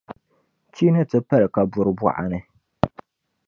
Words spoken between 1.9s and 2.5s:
bɔɣa ni;